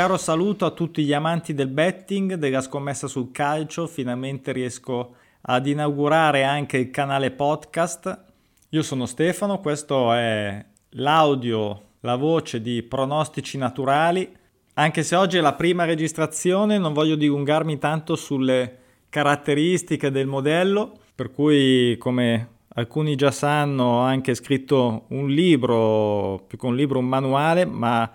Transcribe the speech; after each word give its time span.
caro 0.00 0.16
saluto 0.16 0.64
a 0.64 0.70
tutti 0.70 1.04
gli 1.04 1.12
amanti 1.12 1.52
del 1.52 1.68
betting, 1.68 2.36
della 2.36 2.62
scommessa 2.62 3.06
sul 3.06 3.30
calcio, 3.32 3.86
finalmente 3.86 4.50
riesco 4.50 5.16
ad 5.42 5.66
inaugurare 5.66 6.42
anche 6.42 6.78
il 6.78 6.90
canale 6.90 7.30
podcast. 7.30 8.24
Io 8.70 8.82
sono 8.82 9.04
Stefano, 9.04 9.60
questo 9.60 10.14
è 10.14 10.64
l'audio, 10.92 11.82
la 12.00 12.16
voce 12.16 12.62
di 12.62 12.82
pronostici 12.82 13.58
naturali. 13.58 14.26
Anche 14.72 15.02
se 15.02 15.16
oggi 15.16 15.36
è 15.36 15.42
la 15.42 15.52
prima 15.52 15.84
registrazione, 15.84 16.78
non 16.78 16.94
voglio 16.94 17.14
dilungarmi 17.14 17.76
tanto 17.76 18.16
sulle 18.16 18.78
caratteristiche 19.10 20.10
del 20.10 20.26
modello, 20.26 20.96
per 21.14 21.30
cui 21.30 21.98
come 21.98 22.48
alcuni 22.68 23.16
già 23.16 23.30
sanno 23.30 23.84
ho 23.84 24.00
anche 24.00 24.34
scritto 24.34 25.04
un 25.08 25.28
libro, 25.28 26.42
più 26.46 26.56
che 26.56 26.64
un 26.64 26.74
libro 26.74 27.00
un 27.00 27.06
manuale, 27.06 27.66
ma 27.66 28.10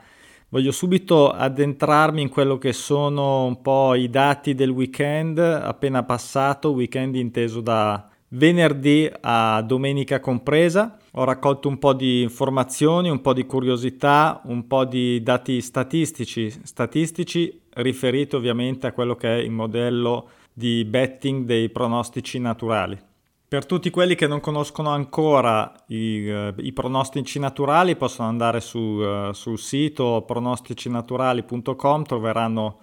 Voglio 0.55 0.71
subito 0.71 1.31
addentrarmi 1.31 2.21
in 2.21 2.29
quello 2.29 2.57
che 2.57 2.71
sono 2.71 3.43
un 3.43 3.61
po' 3.61 3.93
i 3.93 4.09
dati 4.09 4.55
del 4.55 4.69
weekend 4.69 5.37
appena 5.37 6.03
passato, 6.03 6.71
weekend 6.71 7.15
inteso 7.15 7.59
da 7.59 8.07
venerdì 8.29 9.11
a 9.19 9.61
domenica 9.63 10.21
compresa. 10.21 10.97
Ho 11.15 11.25
raccolto 11.25 11.67
un 11.67 11.77
po' 11.77 11.91
di 11.91 12.21
informazioni, 12.21 13.09
un 13.09 13.19
po' 13.19 13.33
di 13.33 13.45
curiosità, 13.45 14.39
un 14.45 14.65
po' 14.65 14.85
di 14.85 15.21
dati 15.21 15.59
statistici, 15.59 16.49
statistici 16.63 17.63
riferiti 17.71 18.37
ovviamente 18.37 18.87
a 18.87 18.93
quello 18.93 19.15
che 19.15 19.27
è 19.27 19.41
il 19.41 19.51
modello 19.51 20.29
di 20.53 20.85
betting 20.85 21.43
dei 21.43 21.67
pronostici 21.67 22.39
naturali. 22.39 22.97
Per 23.47 23.65
tutti 23.67 23.91
quelli 23.91 24.15
che 24.15 24.25
non 24.25 24.39
conoscono 24.39 24.89
ancora 24.89 25.71
i, 25.87 26.27
uh, 26.27 26.53
i 26.57 26.73
pronostici 26.73 27.37
naturali 27.37 27.95
possono 27.95 28.27
andare 28.27 28.59
su, 28.59 28.79
uh, 28.79 29.33
sul 29.33 29.59
sito 29.59 30.23
pronosticinaturali.com, 30.25 32.03
troveranno 32.03 32.79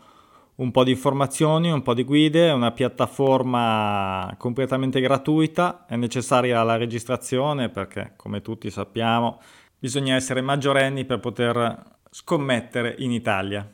un 0.55 0.71
po' 0.71 0.85
di 0.85 0.93
informazioni, 0.93 1.71
un 1.71 1.83
po' 1.83 1.95
di 1.95 2.05
guide, 2.05 2.49
è 2.49 2.53
una 2.53 2.71
piattaforma 2.71 4.33
completamente 4.39 5.01
gratuita, 5.01 5.85
è 5.89 5.97
necessaria 5.97 6.63
la 6.63 6.77
registrazione 6.77 7.69
perché 7.69 8.13
come 8.17 8.41
tutti 8.41 8.71
sappiamo 8.71 9.41
bisogna 9.77 10.15
essere 10.15 10.43
maggiorenni 10.43 11.05
per 11.05 11.19
poter 11.19 11.83
scommettere 12.09 12.95
in 12.99 13.11
Italia. 13.11 13.69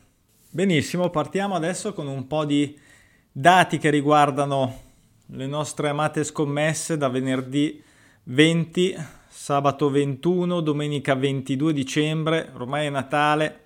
Benissimo, 0.49 1.11
partiamo 1.11 1.53
adesso 1.53 1.93
con 1.93 2.07
un 2.07 2.25
po' 2.25 2.45
di 2.45 2.75
dati 3.31 3.77
che 3.77 3.91
riguardano 3.91 4.87
le 5.31 5.45
nostre 5.45 5.89
amate 5.89 6.23
scommesse 6.23 6.97
da 6.97 7.07
venerdì 7.07 7.81
20, 8.23 8.95
sabato 9.27 9.89
21, 9.89 10.61
domenica 10.61 11.13
22 11.13 11.73
dicembre, 11.73 12.49
ormai 12.55 12.87
è 12.87 12.89
Natale, 12.89 13.61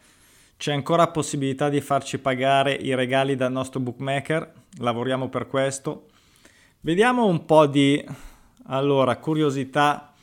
c'è 0.57 0.73
ancora 0.73 1.07
possibilità 1.07 1.69
di 1.69 1.81
farci 1.81 2.19
pagare 2.19 2.73
i 2.73 2.93
regali 2.95 3.35
dal 3.35 3.51
nostro 3.51 3.79
bookmaker, 3.79 4.51
lavoriamo 4.79 5.29
per 5.29 5.47
questo. 5.47 6.07
Vediamo 6.81 7.25
un 7.25 7.45
po' 7.45 7.65
di 7.65 8.03
allora, 8.67 9.17
curiosità. 9.17 10.13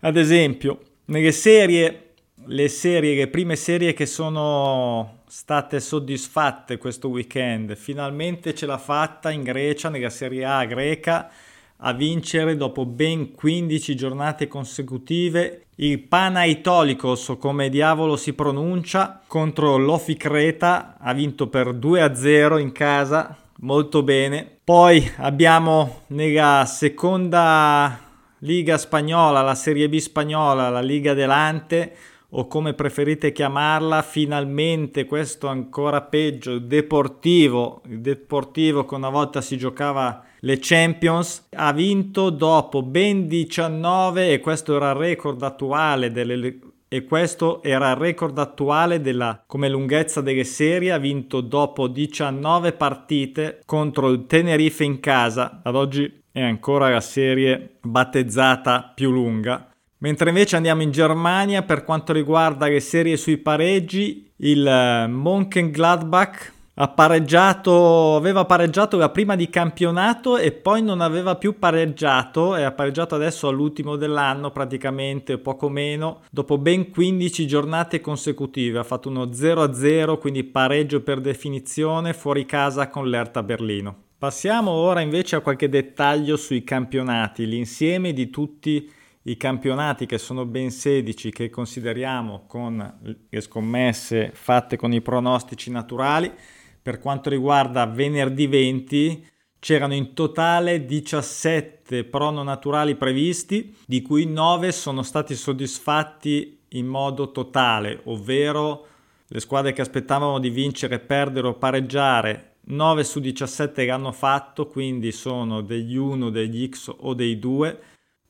Ad 0.00 0.16
esempio, 0.16 0.80
nelle 1.06 1.32
serie, 1.32 2.14
le 2.44 2.68
serie, 2.68 3.14
le 3.14 3.28
prime 3.28 3.56
serie 3.56 3.92
che 3.92 4.06
sono 4.06 5.15
state 5.38 5.80
soddisfatte 5.80 6.78
questo 6.78 7.08
weekend. 7.08 7.76
Finalmente 7.76 8.54
ce 8.54 8.64
l'ha 8.64 8.78
fatta 8.78 9.30
in 9.30 9.42
Grecia, 9.42 9.90
nella 9.90 10.08
Serie 10.08 10.46
A 10.46 10.64
greca, 10.64 11.28
a 11.76 11.92
vincere 11.92 12.56
dopo 12.56 12.86
ben 12.86 13.32
15 13.32 13.94
giornate 13.94 14.48
consecutive 14.48 15.66
il 15.74 15.98
Panaitolikos, 15.98 17.28
o 17.28 17.36
come 17.36 17.68
diavolo 17.68 18.16
si 18.16 18.32
pronuncia, 18.32 19.20
contro 19.26 19.76
l'Ofi 19.76 20.16
Creta, 20.16 20.96
ha 20.98 21.12
vinto 21.12 21.48
per 21.48 21.74
2-0 21.74 22.58
in 22.58 22.72
casa, 22.72 23.36
molto 23.58 24.02
bene. 24.02 24.50
Poi 24.64 25.06
abbiamo 25.18 26.04
nella 26.06 26.64
seconda 26.66 28.00
Liga 28.38 28.78
spagnola, 28.78 29.42
la 29.42 29.54
Serie 29.54 29.90
B 29.90 29.98
spagnola, 29.98 30.70
la 30.70 30.80
Liga 30.80 31.12
Delante, 31.12 31.94
o 32.30 32.46
come 32.46 32.74
preferite 32.74 33.32
chiamarla, 33.32 34.02
finalmente 34.02 35.04
questo 35.04 35.46
ancora 35.46 36.02
peggio, 36.02 36.58
Deportivo, 36.58 37.82
il 37.88 38.00
Deportivo 38.00 38.84
che 38.84 38.94
una 38.94 39.10
volta 39.10 39.40
si 39.40 39.56
giocava 39.56 40.24
le 40.40 40.58
Champions, 40.60 41.48
ha 41.54 41.72
vinto 41.72 42.30
dopo 42.30 42.82
ben 42.82 43.26
19 43.26 44.32
e 44.32 44.40
questo 44.40 44.76
era 44.76 44.90
il 44.90 44.96
record 44.96 45.42
attuale 45.42 46.10
delle 46.10 46.58
e 46.88 47.04
questo 47.04 47.64
era 47.64 47.90
il 47.90 47.96
record 47.96 48.38
attuale 48.38 49.00
della 49.00 49.42
come 49.44 49.68
lunghezza 49.68 50.20
delle 50.20 50.44
serie 50.44 50.92
ha 50.92 50.98
vinto 50.98 51.40
dopo 51.40 51.88
19 51.88 52.72
partite 52.74 53.60
contro 53.66 54.08
il 54.08 54.26
Tenerife 54.26 54.84
in 54.84 55.00
casa. 55.00 55.62
Ad 55.64 55.74
oggi 55.74 56.22
è 56.30 56.40
ancora 56.40 56.88
la 56.88 57.00
serie 57.00 57.78
battezzata 57.80 58.92
più 58.94 59.10
lunga 59.10 59.70
Mentre 59.98 60.28
invece 60.28 60.56
andiamo 60.56 60.82
in 60.82 60.90
Germania 60.90 61.62
per 61.62 61.84
quanto 61.84 62.12
riguarda 62.12 62.68
le 62.68 62.80
serie 62.80 63.16
sui 63.16 63.38
pareggi, 63.38 64.30
il 64.36 64.66
eh, 64.66 65.06
Mönchengladbach 65.06 66.52
ha 66.78 66.88
pareggiato, 66.88 68.16
aveva 68.16 68.44
pareggiato 68.44 68.98
la 68.98 69.08
prima 69.08 69.34
di 69.34 69.48
campionato 69.48 70.36
e 70.36 70.52
poi 70.52 70.82
non 70.82 71.00
aveva 71.00 71.36
più 71.36 71.58
pareggiato 71.58 72.54
e 72.54 72.64
ha 72.64 72.72
pareggiato 72.72 73.14
adesso 73.14 73.48
all'ultimo 73.48 73.96
dell'anno 73.96 74.50
praticamente, 74.50 75.38
poco 75.38 75.70
meno, 75.70 76.20
dopo 76.30 76.58
ben 76.58 76.90
15 76.90 77.46
giornate 77.46 78.02
consecutive. 78.02 78.78
Ha 78.78 78.84
fatto 78.84 79.08
uno 79.08 79.24
0-0, 79.24 80.18
quindi 80.18 80.44
pareggio 80.44 81.00
per 81.00 81.20
definizione, 81.20 82.12
fuori 82.12 82.44
casa 82.44 82.90
con 82.90 83.08
l'Erta 83.08 83.42
Berlino. 83.42 83.96
Passiamo 84.18 84.70
ora 84.70 85.00
invece 85.00 85.36
a 85.36 85.40
qualche 85.40 85.70
dettaglio 85.70 86.36
sui 86.36 86.62
campionati, 86.62 87.46
l'insieme 87.46 88.12
di 88.12 88.28
tutti 88.28 88.70
i 88.70 88.90
i 89.26 89.36
campionati 89.36 90.06
che 90.06 90.18
sono 90.18 90.44
ben 90.44 90.70
16 90.70 91.30
che 91.30 91.50
consideriamo 91.50 92.44
con 92.46 92.98
le 93.28 93.40
scommesse 93.40 94.30
fatte 94.32 94.76
con 94.76 94.92
i 94.92 95.00
pronostici 95.00 95.70
naturali. 95.70 96.32
Per 96.80 97.00
quanto 97.00 97.28
riguarda 97.30 97.86
venerdì 97.86 98.46
20 98.46 99.26
c'erano 99.58 99.94
in 99.94 100.14
totale 100.14 100.84
17 100.84 102.04
prono 102.04 102.44
naturali 102.44 102.94
previsti, 102.94 103.74
di 103.84 104.00
cui 104.00 104.26
9 104.26 104.70
sono 104.70 105.02
stati 105.02 105.34
soddisfatti 105.34 106.60
in 106.70 106.86
modo 106.86 107.32
totale, 107.32 108.02
ovvero 108.04 108.86
le 109.26 109.40
squadre 109.40 109.72
che 109.72 109.80
aspettavano 109.80 110.38
di 110.38 110.50
vincere, 110.50 111.00
perdere 111.00 111.48
o 111.48 111.54
pareggiare 111.54 112.58
9 112.68 113.02
su 113.02 113.18
17 113.18 113.86
l'hanno 113.86 114.12
fatto, 114.12 114.68
quindi 114.68 115.10
sono 115.10 115.62
degli 115.62 115.96
1, 115.96 116.30
degli 116.30 116.68
X 116.68 116.94
o 116.96 117.14
dei 117.14 117.40
2 117.40 117.80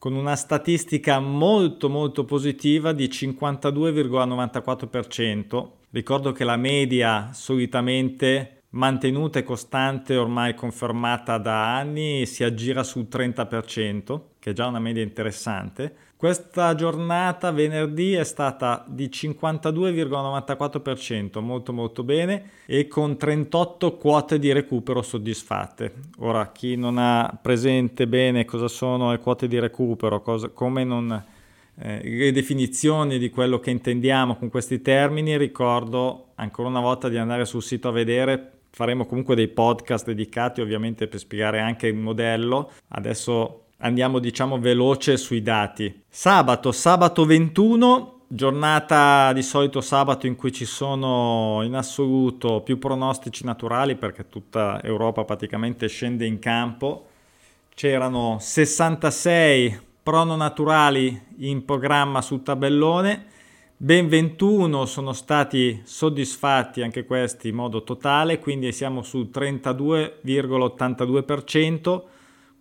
con 0.07 0.15
una 0.15 0.37
statistica 0.37 1.19
molto 1.19 1.89
molto 1.89 2.25
positiva 2.25 2.93
di 2.93 3.09
52,94%. 3.09 5.71
Ricordo 5.91 6.31
che 6.31 6.45
la 6.45 6.57
media 6.57 7.31
solitamente 7.33 8.63
mantenuta 8.71 9.41
e 9.41 9.43
costante, 9.43 10.17
ormai 10.17 10.55
confermata 10.55 11.39
da 11.39 11.77
anni, 11.77 12.25
si 12.25 12.45
aggira 12.45 12.85
sul 12.85 13.09
30%, 13.11 14.21
che 14.39 14.51
è 14.51 14.53
già 14.53 14.69
una 14.69 14.79
media 14.79 15.03
interessante. 15.03 15.93
Questa 16.17 16.75
giornata 16.75 17.51
venerdì 17.51 18.15
è 18.15 18.25
stata 18.25 18.83
di 18.89 19.11
52,94%, 19.13 21.43
molto 21.43 21.75
molto 21.75 22.03
bene, 22.05 22.53
e 22.65 22.89
con 22.89 23.19
38 23.19 23.99
quote 23.99 24.39
di 24.39 24.51
recupero 24.51 25.03
soddisfatte. 25.03 25.93
Ora, 26.21 26.53
chi 26.53 26.77
non 26.77 26.97
ha 26.97 27.39
presente 27.41 28.07
bene 28.07 28.47
cosa 28.47 28.67
sono 28.67 29.11
le 29.11 29.19
quote 29.19 29.47
di 29.47 29.59
recupero, 29.59 30.23
cosa, 30.23 30.49
come 30.49 30.85
non... 30.85 31.23
Eh, 31.79 32.01
le 32.03 32.33
definizioni 32.33 33.19
di 33.19 33.29
quello 33.29 33.61
che 33.61 33.71
intendiamo 33.71 34.37
con 34.37 34.49
questi 34.49 34.81
termini, 34.81 35.37
ricordo 35.37 36.29
ancora 36.37 36.69
una 36.69 36.81
volta 36.81 37.11
di 37.11 37.19
andare 37.19 37.45
sul 37.45 37.63
sito 37.63 37.89
a 37.89 37.93
vedere 37.93 38.53
faremo 38.71 39.07
comunque 39.07 39.35
dei 39.35 39.49
podcast 39.49 40.07
dedicati 40.07 40.61
ovviamente 40.61 41.09
per 41.09 41.19
spiegare 41.19 41.61
anche 41.61 41.87
il 41.87 41.95
modello. 41.95 42.71
Adesso 42.89 43.66
andiamo 43.79 44.19
diciamo 44.19 44.59
veloce 44.59 45.17
sui 45.17 45.43
dati. 45.43 46.03
Sabato, 46.09 46.73
sabato 46.73 47.25
21, 47.25 48.21
giornata 48.29 49.33
di 49.33 49.43
solito 49.43 49.81
sabato 49.81 50.27
in 50.27 50.35
cui 50.37 50.53
ci 50.53 50.65
sono 50.65 51.61
in 51.63 51.75
assoluto 51.75 52.63
più 52.63 52.79
pronostici 52.79 53.45
naturali 53.45 53.97
perché 53.97 54.29
tutta 54.29 54.83
Europa 54.83 55.25
praticamente 55.25 55.89
scende 55.89 56.27
in 56.27 56.39
campo. 56.39 57.07
C'erano 57.75 58.39
66 58.41 59.81
prono 60.03 60.37
naturali 60.37 61.21
in 61.39 61.65
programma 61.65 62.23
sul 62.23 62.43
tabellone. 62.43 63.27
Ben 63.77 64.09
21 64.09 64.87
sono 64.87 65.13
stati 65.13 65.83
soddisfatti 65.85 66.81
anche 66.81 67.05
questi 67.05 67.49
in 67.49 67.57
modo 67.57 67.83
totale, 67.83 68.39
quindi 68.39 68.73
siamo 68.73 69.03
sul 69.03 69.29
32,82% 69.31 72.03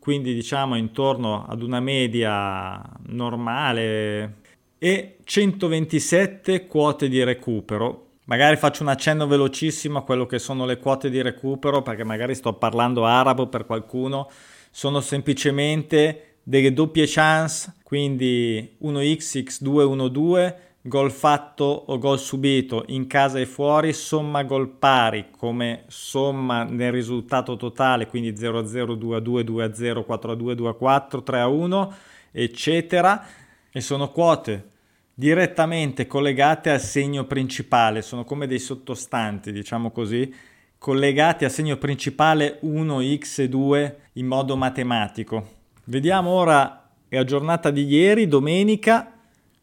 quindi 0.06 0.36
diciamo 0.36 0.76
intorno 0.76 1.48
ad 1.48 1.64
una 1.64 1.80
media 1.80 2.80
normale 3.08 4.36
e 4.78 5.18
127 5.24 6.68
quote 6.68 7.10
di 7.10 7.24
recupero. 7.24 8.10
Magari 8.26 8.56
faccio 8.56 8.84
un 8.84 8.90
accenno 8.90 9.26
velocissimo 9.26 9.98
a 9.98 10.04
quello 10.04 10.28
che 10.28 10.38
sono 10.38 10.68
le 10.68 10.78
quote 10.78 11.10
di 11.10 11.24
recupero, 11.24 11.82
perché 11.82 12.04
magari 12.04 12.36
sto 12.36 12.54
parlando 12.54 13.04
arabo 13.04 13.48
per 13.48 13.66
qualcuno. 13.66 14.30
Sono 14.70 15.02
semplicemente 15.02 16.36
delle 16.44 16.72
doppie 16.72 17.06
chance, 17.08 17.74
quindi 17.82 18.78
1x, 18.84 19.42
x2, 19.42 20.12
1-2, 20.12 20.56
gol 20.88 21.12
fatto 21.12 21.64
o 21.88 21.98
gol 21.98 22.20
subito 22.20 22.84
in 22.90 23.08
casa 23.08 23.40
e 23.40 23.48
fuori, 23.48 23.92
somma 23.92 24.44
gol 24.44 24.70
pari 24.70 25.32
come 25.36 25.86
somma 25.88 26.64
nel 26.64 26.92
risultato 26.92 27.56
totale, 27.58 28.06
quindi 28.06 28.34
0-0, 28.34 28.96
2-2, 28.96 29.44
2-0, 29.44 30.06
4-2, 30.08 30.76
2-4, 30.80 31.24
3-1, 31.24 31.94
eccetera. 32.32 33.26
E 33.72 33.82
sono 33.82 34.12
quote 34.12 34.70
direttamente 35.14 36.06
collegate 36.06 36.70
al 36.70 36.80
segno 36.80 37.26
principale, 37.26 38.04
sono 38.04 38.24
come 38.24 38.46
dei 38.46 38.60
sottostanti, 38.60 39.52
diciamo 39.52 39.90
così, 39.90 40.32
collegati 40.78 41.46
al 41.46 41.52
segno 41.52 41.78
principale 41.78 42.60
1, 42.62 43.02
x 43.18 43.40
e 43.40 43.50
2 43.50 44.00
in 44.14 44.28
modo 44.28 44.56
matematico. 44.56 45.48
Vediamo 45.86 46.30
ora 46.30 46.88
la 47.10 47.24
giornata 47.24 47.72
di 47.72 47.86
ieri, 47.86 48.28
domenica. 48.28 49.15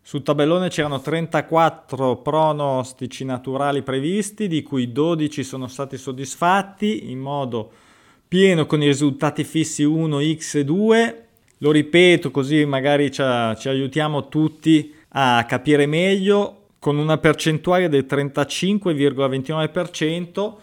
Sul 0.04 0.25
tabellone 0.25 0.69
c'erano 0.69 1.00
34 1.00 2.16
pronostici 2.16 3.25
naturali 3.25 3.82
previsti, 3.82 4.49
di 4.49 4.64
cui 4.64 4.90
12 4.90 5.44
sono 5.44 5.69
stati 5.69 5.96
soddisfatti 5.96 7.12
in 7.12 7.20
modo 7.20 7.70
pieno 8.26 8.66
con 8.66 8.82
i 8.82 8.87
risultati 8.87 9.44
fissi 9.44 9.84
1, 9.84 10.20
x 10.34 10.56
e 10.56 10.64
2. 10.64 11.26
Lo 11.58 11.70
ripeto 11.70 12.32
così 12.32 12.64
magari 12.64 13.12
ci, 13.12 13.22
ci 13.56 13.69
aiutiamo 13.69 14.28
tutti 14.28 14.93
a 15.10 15.44
capire 15.46 15.87
meglio 15.87 16.70
con 16.81 16.99
una 16.99 17.19
percentuale 17.19 17.88
del 17.88 18.04
35,29%, 18.08 20.54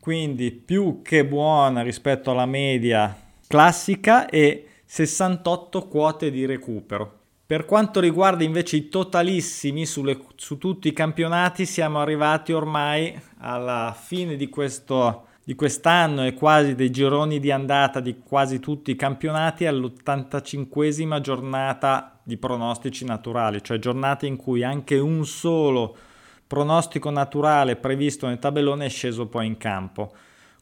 quindi 0.00 0.52
più 0.52 1.02
che 1.02 1.26
buona 1.26 1.82
rispetto 1.82 2.30
alla 2.30 2.46
media 2.46 3.14
classica 3.46 4.26
e 4.30 4.68
68 4.86 5.86
quote 5.86 6.30
di 6.30 6.46
recupero. 6.46 7.15
Per 7.46 7.64
quanto 7.64 8.00
riguarda 8.00 8.42
invece 8.42 8.74
i 8.74 8.88
totalissimi 8.88 9.86
sulle, 9.86 10.18
su 10.34 10.58
tutti 10.58 10.88
i 10.88 10.92
campionati, 10.92 11.64
siamo 11.64 12.00
arrivati 12.00 12.52
ormai 12.52 13.16
alla 13.38 13.96
fine 13.96 14.34
di 14.34 14.48
questo 14.48 15.26
di 15.44 15.54
quest'anno 15.54 16.26
e 16.26 16.34
quasi 16.34 16.74
dei 16.74 16.90
gironi 16.90 17.38
di 17.38 17.52
andata 17.52 18.00
di 18.00 18.18
quasi 18.18 18.58
tutti 18.58 18.90
i 18.90 18.96
campionati 18.96 19.64
all'85esima 19.64 21.20
giornata 21.20 22.18
di 22.24 22.36
pronostici 22.36 23.04
naturali, 23.04 23.62
cioè 23.62 23.78
giornate 23.78 24.26
in 24.26 24.34
cui 24.34 24.64
anche 24.64 24.98
un 24.98 25.24
solo 25.24 25.96
pronostico 26.48 27.10
naturale 27.10 27.76
previsto 27.76 28.26
nel 28.26 28.40
tabellone 28.40 28.86
è 28.86 28.88
sceso 28.88 29.28
poi 29.28 29.46
in 29.46 29.56
campo, 29.56 30.12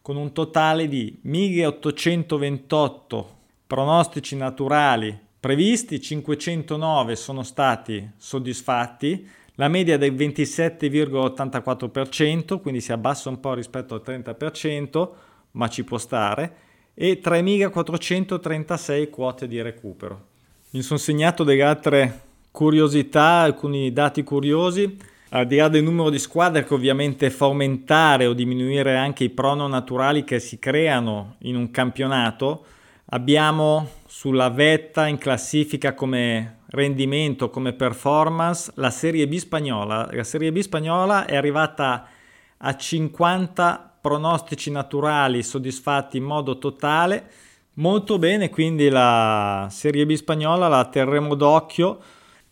con 0.02 0.16
un 0.16 0.34
totale 0.34 0.86
di 0.86 1.18
1828 1.22 3.36
pronostici 3.66 4.36
naturali 4.36 5.18
previsti, 5.44 6.00
509 6.00 7.16
sono 7.16 7.42
stati 7.42 8.12
soddisfatti, 8.16 9.28
la 9.56 9.68
media 9.68 9.98
del 9.98 10.14
27,84%, 10.14 12.62
quindi 12.62 12.80
si 12.80 12.92
abbassa 12.92 13.28
un 13.28 13.38
po' 13.40 13.52
rispetto 13.52 13.92
al 13.92 14.00
30%, 14.02 15.08
ma 15.50 15.68
ci 15.68 15.84
può 15.84 15.98
stare, 15.98 16.56
e 16.94 17.20
3.436 17.22 19.10
quote 19.10 19.46
di 19.46 19.60
recupero. 19.60 20.28
Mi 20.70 20.80
sono 20.80 20.98
segnato 20.98 21.44
delle 21.44 21.62
altre 21.62 22.22
curiosità, 22.50 23.40
alcuni 23.40 23.92
dati 23.92 24.22
curiosi, 24.22 24.96
al 25.28 25.46
di 25.46 25.56
là 25.56 25.68
del 25.68 25.82
numero 25.82 26.08
di 26.08 26.18
squadre 26.18 26.64
che 26.64 26.72
ovviamente 26.72 27.28
fa 27.28 27.44
aumentare 27.44 28.24
o 28.24 28.32
diminuire 28.32 28.96
anche 28.96 29.24
i 29.24 29.30
prono 29.30 29.66
naturali 29.66 30.24
che 30.24 30.40
si 30.40 30.58
creano 30.58 31.34
in 31.40 31.54
un 31.54 31.70
campionato, 31.70 32.64
abbiamo 33.14 33.90
sulla 34.06 34.50
vetta 34.50 35.06
in 35.06 35.18
classifica 35.18 35.94
come 35.94 36.62
rendimento, 36.70 37.48
come 37.48 37.72
performance, 37.72 38.72
la 38.74 38.90
Serie 38.90 39.28
B 39.28 39.36
spagnola. 39.36 40.08
La 40.10 40.24
Serie 40.24 40.50
B 40.50 40.58
spagnola 40.58 41.24
è 41.24 41.36
arrivata 41.36 42.08
a 42.56 42.76
50 42.76 43.98
pronostici 44.00 44.70
naturali 44.70 45.44
soddisfatti 45.44 46.16
in 46.16 46.24
modo 46.24 46.58
totale. 46.58 47.30
Molto 47.74 48.18
bene, 48.18 48.50
quindi 48.50 48.88
la 48.88 49.68
Serie 49.70 50.06
B 50.06 50.14
spagnola 50.14 50.66
la 50.66 50.84
terremo 50.86 51.36
d'occhio. 51.36 52.00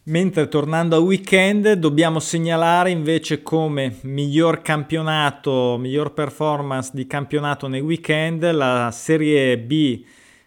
Mentre 0.05 0.49
tornando 0.49 0.97
al 0.97 1.03
weekend 1.03 1.73
dobbiamo 1.75 2.21
segnalare 2.21 2.91
invece 2.91 3.43
come 3.43 3.99
miglior 4.03 4.63
campionato, 4.63 5.77
miglior 5.79 6.13
performance 6.13 6.91
di 6.93 7.07
campionato 7.07 7.67
nel 7.67 7.83
weekend 7.83 8.49
la 8.51 8.91
Serie 8.93 9.59
B 9.59 10.05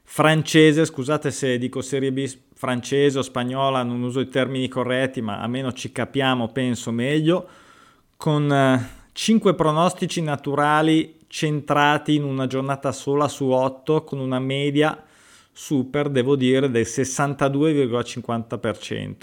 francese, 0.08 0.86
scusate 0.86 1.32
se 1.32 1.58
dico 1.58 1.82
Serie 1.82 2.14
B 2.14 2.32
francese 2.54 3.20
o 3.20 3.22
spagnola, 3.22 3.84
non 3.84 4.02
uso 4.02 4.22
i 4.22 4.30
termini 4.30 4.70
corretti, 4.70 5.22
ma 5.22 5.42
almeno 5.42 5.74
ci 5.74 5.92
capiamo, 5.92 6.52
penso 6.52 6.92
meglio, 6.92 7.46
con 8.16 8.88
5 9.12 9.52
eh, 9.52 9.56
pronostici 9.56 10.22
naturali 10.22 11.18
centrati 11.28 12.16
in 12.16 12.24
una 12.24 12.48
giornata 12.48 12.94
sola 12.94 13.28
su 13.28 13.50
8 13.50 14.06
con 14.06 14.20
una 14.20 14.40
media 14.40 15.04
super, 15.52 16.08
devo 16.10 16.38
dire, 16.38 16.70
del 16.70 16.86
62,50%. 16.86 19.16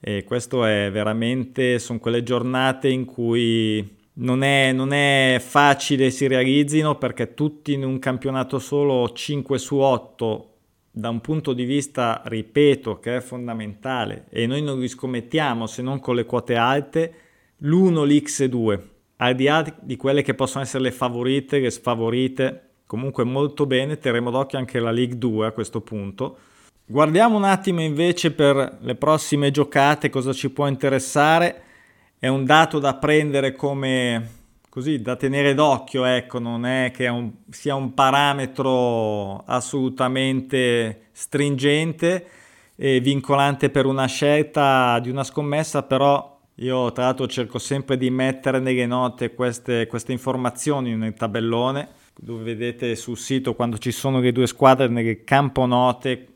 E 0.00 0.24
questo 0.24 0.64
è 0.64 0.90
veramente, 0.90 1.78
sono 1.78 2.00
quelle 2.00 2.22
giornate 2.22 2.88
in 2.88 3.04
cui 3.04 4.02
non 4.14 4.42
è, 4.42 4.72
non 4.72 4.92
è, 4.92 5.42
facile 5.44 6.10
si 6.10 6.26
realizzino 6.26 6.96
perché 6.96 7.34
tutti 7.34 7.72
in 7.72 7.84
un 7.84 7.98
campionato 7.98 8.58
solo 8.58 9.10
5 9.10 9.58
su 9.58 9.76
8 9.76 10.48
da 10.90 11.08
un 11.08 11.20
punto 11.20 11.52
di 11.52 11.64
vista, 11.64 12.22
ripeto, 12.24 13.00
che 13.00 13.16
è 13.16 13.20
fondamentale 13.20 14.26
e 14.30 14.46
noi 14.46 14.62
non 14.62 14.78
li 14.78 14.86
scommettiamo 14.86 15.66
se 15.66 15.82
non 15.82 15.98
con 15.98 16.14
le 16.14 16.24
quote 16.24 16.54
alte, 16.54 17.14
l'1, 17.58 18.04
l'X2, 18.04 18.80
al 19.16 19.34
di 19.34 19.44
là 19.44 19.74
di 19.80 19.96
quelle 19.96 20.22
che 20.22 20.34
possono 20.34 20.62
essere 20.62 20.84
le 20.84 20.92
favorite, 20.92 21.58
le 21.58 21.70
sfavorite, 21.70 22.68
comunque 22.86 23.24
molto 23.24 23.66
bene, 23.66 23.98
terremo 23.98 24.30
d'occhio 24.30 24.58
anche 24.58 24.78
la 24.78 24.92
League 24.92 25.18
2 25.18 25.46
a 25.46 25.50
questo 25.50 25.80
punto. 25.80 26.36
Guardiamo 26.86 27.36
un 27.36 27.44
attimo 27.44 27.80
invece 27.80 28.30
per 28.30 28.78
le 28.80 28.94
prossime 28.94 29.50
giocate 29.50 30.10
cosa 30.10 30.32
ci 30.32 30.50
può 30.50 30.68
interessare. 30.68 31.62
È 32.18 32.28
un 32.28 32.44
dato 32.44 32.78
da 32.78 32.94
prendere 32.94 33.54
come 33.54 34.42
così 34.74 35.00
da 35.00 35.14
tenere 35.14 35.54
d'occhio, 35.54 36.04
ecco, 36.04 36.40
non 36.40 36.66
è 36.66 36.90
che 36.92 37.06
un, 37.06 37.30
sia 37.48 37.76
un 37.76 37.94
parametro 37.94 39.44
assolutamente 39.46 41.10
stringente 41.12 42.26
e 42.74 42.98
vincolante 42.98 43.70
per 43.70 43.86
una 43.86 44.06
scelta 44.06 44.98
di 44.98 45.10
una 45.10 45.22
scommessa, 45.22 45.84
però 45.84 46.40
io 46.56 46.90
tra 46.90 47.04
l'altro 47.04 47.28
cerco 47.28 47.58
sempre 47.60 47.96
di 47.96 48.10
mettere 48.10 48.58
nelle 48.58 48.86
note 48.86 49.32
queste, 49.34 49.86
queste 49.86 50.10
informazioni 50.10 50.96
nel 50.96 51.14
tabellone, 51.14 51.88
dove 52.16 52.42
vedete 52.42 52.96
sul 52.96 53.16
sito 53.16 53.54
quando 53.54 53.78
ci 53.78 53.92
sono 53.92 54.18
le 54.18 54.32
due 54.32 54.48
squadre 54.48 54.88
nel 54.88 55.22
campo 55.22 55.66
note, 55.66 56.26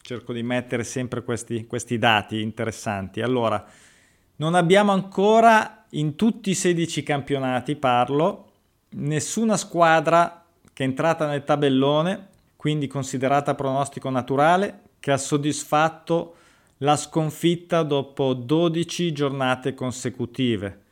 cerco 0.00 0.32
di 0.32 0.44
mettere 0.44 0.84
sempre 0.84 1.24
questi, 1.24 1.66
questi 1.66 1.98
dati 1.98 2.40
interessanti. 2.42 3.20
Allora, 3.20 3.64
non 4.38 4.54
abbiamo 4.54 4.92
ancora 4.92 5.84
in 5.90 6.14
tutti 6.16 6.50
i 6.50 6.54
16 6.54 7.02
campionati 7.02 7.76
parlo, 7.76 8.50
nessuna 8.90 9.56
squadra 9.56 10.44
che 10.72 10.84
è 10.84 10.86
entrata 10.86 11.26
nel 11.26 11.42
tabellone, 11.44 12.28
quindi 12.54 12.86
considerata 12.86 13.54
pronostico 13.54 14.10
naturale, 14.10 14.82
che 15.00 15.10
ha 15.10 15.16
soddisfatto 15.16 16.34
la 16.78 16.96
sconfitta 16.96 17.82
dopo 17.82 18.32
12 18.32 19.12
giornate 19.12 19.74
consecutive. 19.74 20.82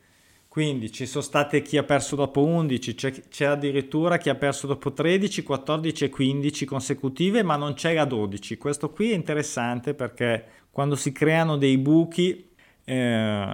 Quindi 0.49 0.91
ci 0.91 1.05
sono 1.05 1.23
state 1.23 1.61
chi 1.61 1.77
ha 1.77 1.83
perso 1.83 2.17
dopo 2.17 2.43
11, 2.43 2.95
c'è, 2.95 3.27
c'è, 3.29 3.45
addirittura 3.45 4.17
chi 4.17 4.29
ha 4.29 4.35
perso 4.35 4.67
dopo 4.67 4.91
13, 4.91 5.43
14 5.43 6.05
e 6.05 6.09
15 6.09 6.65
consecutive, 6.65 7.43
ma 7.43 7.55
non 7.55 7.75
c'è 7.75 7.93
la 7.93 8.05
12. 8.05 8.57
Questo 8.57 8.89
qui 8.89 9.11
è 9.11 9.15
interessante 9.15 9.93
perché 9.93 10.45
quando 10.71 10.95
si 10.95 11.11
creano 11.13 11.57
dei 11.57 11.77
buchi 11.77 12.46
eh, 12.89 13.53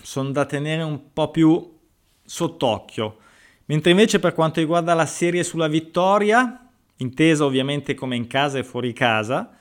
sono 0.00 0.30
da 0.30 0.46
tenere 0.46 0.82
un 0.82 1.12
po' 1.12 1.30
più 1.30 1.76
sott'occhio. 2.24 3.18
Mentre 3.66 3.90
invece 3.90 4.18
per 4.18 4.32
quanto 4.32 4.60
riguarda 4.60 4.94
la 4.94 5.04
serie 5.04 5.44
sulla 5.44 5.68
vittoria, 5.68 6.68
intesa 6.96 7.44
ovviamente 7.44 7.94
come 7.94 8.16
in 8.16 8.26
casa 8.26 8.58
e 8.58 8.64
fuori 8.64 8.94
casa, 8.94 9.56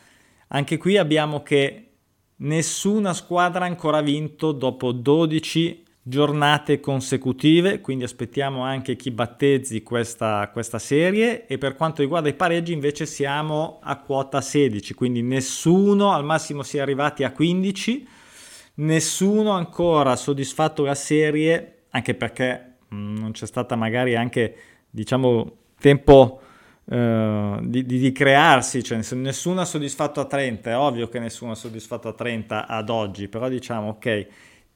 anche 0.47 0.77
qui 0.77 0.95
abbiamo 0.95 1.43
che 1.43 1.89
nessuna 2.37 3.13
squadra 3.13 3.65
ha 3.65 3.67
ancora 3.67 4.01
vinto 4.01 4.53
dopo 4.53 4.93
12 4.93 5.84
giornate 6.07 6.79
consecutive, 6.79 7.81
quindi 7.81 8.03
aspettiamo 8.03 8.61
anche 8.61 8.95
chi 8.95 9.09
battezzi 9.09 9.81
questa, 9.81 10.47
questa 10.53 10.77
serie. 10.77 11.47
E 11.47 11.57
per 11.57 11.75
quanto 11.75 12.03
riguarda 12.03 12.29
i 12.29 12.35
pareggi 12.35 12.73
invece 12.73 13.07
siamo 13.07 13.79
a 13.81 13.97
quota 13.97 14.39
16, 14.39 14.93
quindi 14.93 15.23
nessuno, 15.23 16.11
al 16.11 16.23
massimo 16.23 16.61
si 16.61 16.77
è 16.77 16.81
arrivati 16.81 17.23
a 17.23 17.31
15, 17.31 18.07
nessuno 18.75 19.49
ancora 19.49 20.11
ha 20.11 20.15
soddisfatto 20.15 20.83
la 20.83 20.93
serie, 20.93 21.85
anche 21.89 22.13
perché 22.13 22.75
mm, 22.93 23.17
non 23.17 23.31
c'è 23.31 23.47
stata 23.47 23.75
magari 23.75 24.15
anche, 24.15 24.55
diciamo, 24.87 25.57
tempo 25.79 26.39
uh, 26.83 27.57
di, 27.61 27.83
di, 27.83 27.97
di, 27.97 28.11
crearsi, 28.11 28.83
cioè 28.83 28.99
nessuno 29.15 29.61
ha 29.61 29.65
soddisfatto 29.65 30.19
a 30.19 30.25
30, 30.25 30.69
è 30.69 30.77
ovvio 30.77 31.09
che 31.09 31.17
nessuno 31.17 31.53
ha 31.53 31.55
soddisfatto 31.55 32.09
a 32.09 32.13
30 32.13 32.67
ad 32.67 32.89
oggi, 32.89 33.27
però 33.27 33.49
diciamo, 33.49 33.89
ok, 33.89 34.27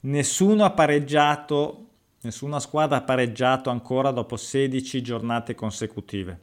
nessuno 0.02 0.64
ha 0.64 0.72
pareggiato, 0.72 1.86
nessuna 2.22 2.60
squadra 2.60 2.98
ha 2.98 3.02
pareggiato 3.02 3.70
ancora 3.70 4.12
dopo 4.12 4.36
16 4.36 5.02
giornate 5.02 5.56
consecutive. 5.56 6.40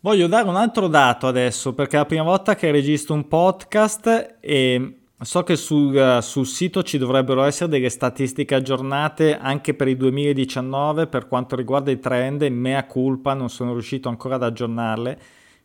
Voglio 0.00 0.26
dare 0.28 0.48
un 0.48 0.56
altro 0.56 0.88
dato 0.88 1.26
adesso 1.26 1.74
perché 1.74 1.96
è 1.96 1.98
la 1.98 2.06
prima 2.06 2.22
volta 2.22 2.54
che 2.54 2.70
registro 2.70 3.14
un 3.14 3.26
podcast 3.26 4.36
e 4.40 4.98
so 5.18 5.42
che 5.42 5.56
sul, 5.56 6.18
sul, 6.20 6.46
sito 6.46 6.82
ci 6.82 6.98
dovrebbero 6.98 7.42
essere 7.42 7.70
delle 7.70 7.88
statistiche 7.88 8.54
aggiornate 8.54 9.36
anche 9.36 9.74
per 9.74 9.88
il 9.88 9.96
2019 9.96 11.06
per 11.06 11.26
quanto 11.26 11.56
riguarda 11.56 11.90
i 11.90 11.98
trend 11.98 12.42
mea 12.42 12.84
culpa 12.84 13.32
non 13.32 13.48
sono 13.48 13.72
riuscito 13.72 14.10
ancora 14.10 14.34
ad 14.34 14.42
aggiornarle 14.42 15.18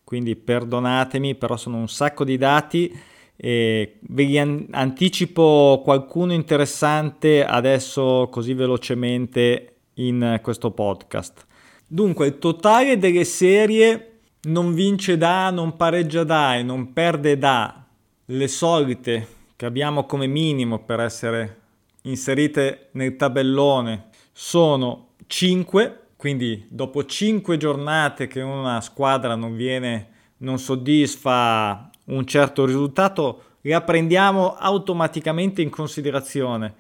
quindi 0.06 0.36
perdonatemi 0.38 1.36
però 1.36 1.58
sono 1.58 1.78
un 1.78 1.90
sacco 1.90 2.24
di 2.24 2.38
dati 2.38 2.98
e 3.44 3.98
vi 4.02 4.38
anticipo 4.38 5.82
qualcuno 5.84 6.32
interessante 6.32 7.44
adesso 7.44 8.28
così 8.30 8.54
velocemente 8.54 9.78
in 9.96 10.40
questo 10.44 10.70
podcast. 10.70 11.48
Dunque 11.88 12.28
il 12.28 12.38
totale 12.38 13.00
delle 13.00 13.24
serie 13.24 14.20
non 14.44 14.76
vince 14.76 15.18
da, 15.18 15.50
non 15.50 15.76
pareggia 15.76 16.24
da 16.24 16.56
e 16.56 16.62
non 16.62 16.94
perde 16.94 17.40
da 17.40 17.84
le 18.26 18.48
solite 18.48 19.28
che 19.56 19.66
abbiamo 19.66 20.06
come 20.06 20.28
minimo 20.28 20.84
per 20.84 21.00
essere 21.00 21.62
inserite 22.04 22.90
nel 22.92 23.16
tabellone 23.16 24.10
sono 24.34 25.14
5, 25.26 26.00
quindi 26.16 26.68
dopo 26.70 27.06
5 27.06 27.58
giornate 27.58 28.28
che 28.28 28.42
una 28.42 28.82
squadra 28.82 29.34
non 29.34 29.56
viene, 29.56 30.10
non 30.38 30.60
soddisfa 30.60 31.90
un 32.12 32.26
certo 32.26 32.66
risultato, 32.66 33.44
la 33.62 33.82
prendiamo 33.82 34.56
automaticamente 34.56 35.62
in 35.62 35.70
considerazione. 35.70 36.74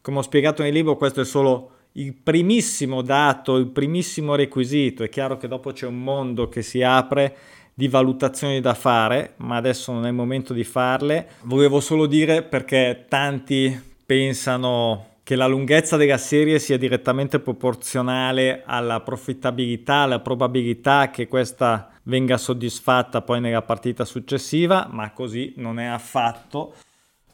Come 0.00 0.18
ho 0.18 0.22
spiegato 0.22 0.62
nel 0.62 0.72
libro, 0.72 0.96
questo 0.96 1.20
è 1.20 1.24
solo 1.24 1.70
il 1.92 2.14
primissimo 2.14 3.02
dato, 3.02 3.56
il 3.56 3.68
primissimo 3.68 4.34
requisito. 4.34 5.04
È 5.04 5.08
chiaro 5.08 5.36
che 5.36 5.48
dopo 5.48 5.72
c'è 5.72 5.86
un 5.86 6.02
mondo 6.02 6.48
che 6.48 6.62
si 6.62 6.82
apre 6.82 7.36
di 7.74 7.88
valutazioni 7.88 8.60
da 8.60 8.74
fare, 8.74 9.34
ma 9.36 9.56
adesso 9.56 9.92
non 9.92 10.04
è 10.04 10.08
il 10.08 10.14
momento 10.14 10.52
di 10.52 10.64
farle. 10.64 11.28
Volevo 11.42 11.80
solo 11.80 12.06
dire 12.06 12.42
perché 12.42 13.06
tanti 13.08 13.90
pensano 14.04 15.06
che 15.22 15.36
la 15.36 15.46
lunghezza 15.46 15.96
della 15.96 16.18
serie 16.18 16.58
sia 16.58 16.76
direttamente 16.76 17.38
proporzionale 17.38 18.62
alla 18.66 19.00
profittabilità, 19.00 19.96
alla 19.96 20.18
probabilità 20.18 21.10
che 21.10 21.28
questa 21.28 21.91
venga 22.04 22.36
soddisfatta 22.36 23.22
poi 23.22 23.40
nella 23.40 23.62
partita 23.62 24.04
successiva, 24.04 24.88
ma 24.90 25.12
così 25.12 25.54
non 25.56 25.78
è 25.78 25.86
affatto. 25.86 26.74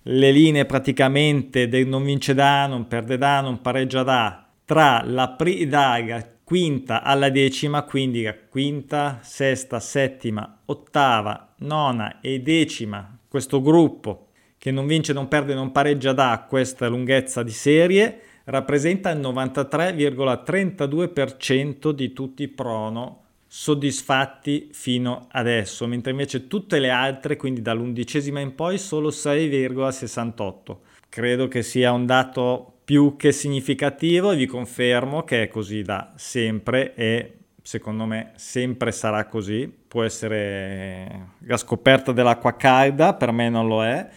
Le 0.02 0.30
linee 0.30 0.64
praticamente 0.64 1.66
del 1.68 1.86
non 1.86 2.04
vince 2.04 2.34
da, 2.34 2.66
non 2.66 2.86
perde 2.86 3.18
da, 3.18 3.40
non 3.40 3.60
pareggia 3.60 4.02
da, 4.02 4.46
tra 4.64 5.02
la, 5.04 5.28
pri- 5.30 5.66
dalla 5.66 6.24
quinta 6.44 7.02
alla 7.02 7.30
decima, 7.30 7.82
quindi 7.82 8.22
la 8.22 8.36
quinta, 8.48 9.18
sesta, 9.22 9.80
settima, 9.80 10.60
ottava, 10.66 11.54
nona 11.58 12.20
e 12.20 12.40
decima, 12.40 13.18
questo 13.28 13.60
gruppo 13.60 14.28
che 14.56 14.70
non 14.70 14.86
vince, 14.86 15.12
non 15.12 15.26
perde, 15.28 15.54
non 15.54 15.72
pareggia 15.72 16.12
da 16.12 16.46
questa 16.48 16.86
lunghezza 16.88 17.42
di 17.42 17.50
serie, 17.50 18.20
rappresenta 18.44 19.10
il 19.10 19.18
93,32% 19.20 21.90
di 21.90 22.12
tutti 22.12 22.42
i 22.42 22.48
prono 22.48 23.24
soddisfatti 23.48 24.68
fino 24.72 25.26
adesso, 25.32 25.86
mentre 25.86 26.10
invece 26.12 26.46
tutte 26.46 26.78
le 26.78 26.90
altre, 26.90 27.36
quindi 27.36 27.62
dall'undicesima 27.62 28.40
in 28.40 28.54
poi, 28.54 28.78
solo 28.78 29.08
6,68. 29.08 30.76
Credo 31.08 31.48
che 31.48 31.62
sia 31.62 31.90
un 31.90 32.06
dato 32.06 32.74
più 32.84 33.16
che 33.16 33.32
significativo 33.32 34.30
e 34.30 34.36
vi 34.36 34.46
confermo 34.46 35.24
che 35.24 35.44
è 35.44 35.48
così 35.48 35.82
da 35.82 36.12
sempre 36.16 36.94
e 36.94 37.32
secondo 37.62 38.04
me 38.04 38.32
sempre 38.36 38.92
sarà 38.92 39.24
così. 39.26 39.72
Può 39.88 40.04
essere 40.04 41.30
la 41.40 41.56
scoperta 41.56 42.12
dell'acqua 42.12 42.56
calda, 42.56 43.14
per 43.14 43.32
me 43.32 43.48
non 43.48 43.66
lo 43.66 43.82
è 43.82 44.08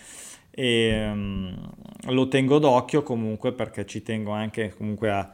e 0.52 1.10
um, 1.10 1.72
lo 2.08 2.28
tengo 2.28 2.60
d'occhio 2.60 3.04
comunque 3.04 3.54
perché 3.54 3.86
ci 3.86 4.04
tengo 4.04 4.32
anche 4.32 4.74
comunque 4.76 5.10
a, 5.10 5.32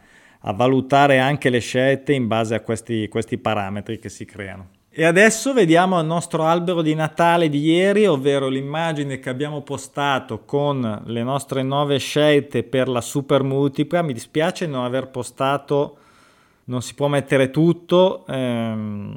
a 0.47 0.53
valutare 0.53 1.19
anche 1.19 1.49
le 1.49 1.59
scelte 1.59 2.13
in 2.13 2.27
base 2.27 2.55
a 2.55 2.61
questi, 2.61 3.09
questi 3.09 3.37
parametri 3.37 3.99
che 3.99 4.07
si 4.07 4.23
creano. 4.23 4.69
E 4.89 5.03
adesso 5.03 5.53
vediamo 5.53 5.99
il 5.99 6.05
nostro 6.05 6.45
albero 6.45 6.81
di 6.81 6.95
Natale 6.95 7.49
di 7.49 7.59
ieri, 7.59 8.07
ovvero 8.07 8.47
l'immagine 8.47 9.19
che 9.19 9.29
abbiamo 9.29 9.61
postato 9.61 10.43
con 10.45 11.03
le 11.05 11.21
nostre 11.21 11.63
nuove 11.63 11.99
scelte 11.99 12.63
per 12.63 12.87
la 12.87 13.01
super 13.01 13.43
multipla. 13.43 14.01
Mi 14.01 14.13
dispiace 14.13 14.65
non 14.65 14.85
aver 14.85 15.09
postato, 15.09 15.97
non 16.63 16.81
si 16.81 16.95
può 16.95 17.09
mettere 17.09 17.51
tutto, 17.51 18.25
ehm, 18.25 19.15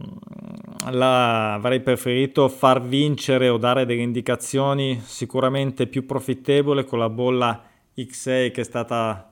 la, 0.91 1.55
avrei 1.55 1.81
preferito 1.81 2.49
far 2.49 2.83
vincere 2.83 3.49
o 3.49 3.57
dare 3.57 3.87
delle 3.87 4.03
indicazioni 4.03 5.01
sicuramente 5.03 5.87
più 5.87 6.05
profittevole 6.05 6.85
con 6.85 6.99
la 6.99 7.09
bolla 7.09 7.63
X6 7.97 8.51
che 8.51 8.61
è 8.61 8.65
stata, 8.65 9.30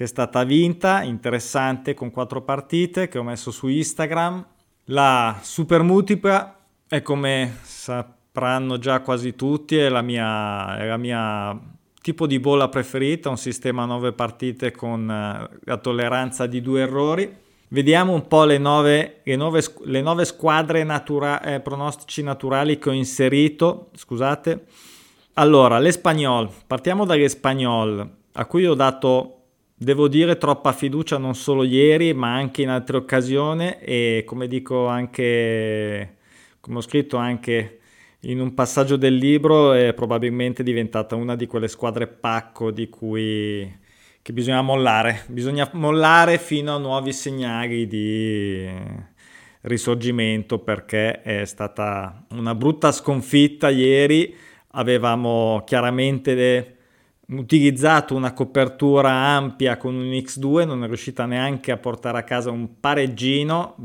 che 0.00 0.06
è 0.06 0.08
stata 0.08 0.44
vinta, 0.44 1.02
interessante 1.02 1.92
con 1.92 2.10
quattro 2.10 2.40
partite 2.40 3.08
che 3.08 3.18
ho 3.18 3.22
messo 3.22 3.50
su 3.50 3.68
Instagram 3.68 4.46
la 4.84 5.38
super 5.42 5.82
multipla 5.82 6.56
è 6.88 7.02
come 7.02 7.58
sapranno 7.60 8.78
già 8.78 9.00
quasi 9.00 9.36
tutti, 9.36 9.76
è 9.76 9.90
la 9.90 10.00
mia, 10.00 10.78
è 10.78 10.86
la 10.86 10.96
mia 10.96 11.54
tipo 12.00 12.26
di 12.26 12.40
bolla 12.40 12.70
preferita, 12.70 13.28
un 13.28 13.36
sistema 13.36 13.82
a 13.82 13.86
9 13.86 14.12
partite 14.12 14.70
con 14.70 15.02
uh, 15.02 15.58
la 15.64 15.76
tolleranza 15.76 16.46
di 16.46 16.62
due 16.62 16.80
errori. 16.80 17.36
Vediamo 17.68 18.14
un 18.14 18.26
po' 18.26 18.46
nove, 18.46 19.20
nove, 19.22 19.62
le 19.84 20.00
nove 20.00 20.24
squadre 20.24 20.82
natura, 20.82 21.42
eh, 21.42 21.60
pronostici 21.60 22.22
naturali 22.22 22.78
che 22.78 22.88
ho 22.88 22.92
inserito. 22.92 23.90
Scusate. 23.94 24.64
Allora, 25.34 25.78
l'Espagnol. 25.78 26.48
Partiamo 26.66 27.04
dall'Espagnol, 27.04 28.10
a 28.32 28.46
cui 28.46 28.66
ho 28.66 28.74
dato 28.74 29.34
Devo 29.82 30.08
dire 30.08 30.36
troppa 30.36 30.74
fiducia 30.74 31.16
non 31.16 31.34
solo 31.34 31.64
ieri, 31.64 32.12
ma 32.12 32.34
anche 32.34 32.60
in 32.60 32.68
altre 32.68 32.98
occasioni 32.98 33.78
e 33.80 34.24
come 34.26 34.46
dico 34.46 34.88
anche, 34.88 36.16
come 36.60 36.76
ho 36.76 36.80
scritto 36.82 37.16
anche 37.16 37.78
in 38.24 38.40
un 38.40 38.52
passaggio 38.52 38.96
del 38.96 39.14
libro, 39.14 39.72
è 39.72 39.94
probabilmente 39.94 40.62
diventata 40.62 41.14
una 41.14 41.34
di 41.34 41.46
quelle 41.46 41.66
squadre 41.66 42.08
pacco 42.08 42.70
di 42.70 42.90
cui 42.90 43.74
che 44.20 44.32
bisogna 44.34 44.60
mollare, 44.60 45.22
bisogna 45.28 45.66
mollare 45.72 46.36
fino 46.36 46.74
a 46.74 46.78
nuovi 46.78 47.14
segnali 47.14 47.86
di 47.86 48.68
risorgimento 49.62 50.58
perché 50.58 51.22
è 51.22 51.46
stata 51.46 52.26
una 52.32 52.54
brutta 52.54 52.92
sconfitta 52.92 53.70
ieri, 53.70 54.36
avevamo 54.72 55.62
chiaramente 55.64 56.79
utilizzato 57.32 58.14
una 58.14 58.32
copertura 58.32 59.10
ampia 59.10 59.76
con 59.76 59.94
un 59.94 60.10
X2, 60.10 60.66
non 60.66 60.82
è 60.82 60.86
riuscita 60.86 61.26
neanche 61.26 61.70
a 61.72 61.76
portare 61.76 62.18
a 62.18 62.24
casa 62.24 62.50
un 62.50 62.80
pareggino, 62.80 63.76